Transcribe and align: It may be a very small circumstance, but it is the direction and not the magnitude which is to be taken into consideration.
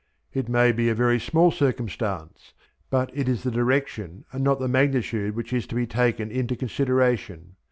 It 0.33 0.49
may 0.49 0.71
be 0.71 0.89
a 0.89 0.95
very 0.95 1.19
small 1.19 1.51
circumstance, 1.51 2.53
but 2.89 3.11
it 3.15 3.29
is 3.29 3.43
the 3.43 3.51
direction 3.51 4.25
and 4.31 4.43
not 4.43 4.59
the 4.59 4.67
magnitude 4.67 5.35
which 5.35 5.53
is 5.53 5.67
to 5.67 5.75
be 5.75 5.85
taken 5.85 6.31
into 6.31 6.55
consideration. 6.55 7.55